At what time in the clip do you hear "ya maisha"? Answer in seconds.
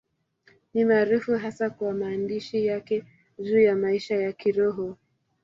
3.59-4.15